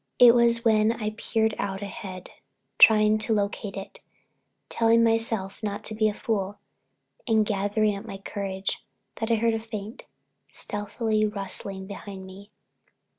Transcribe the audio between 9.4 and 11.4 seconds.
that faint, stealthy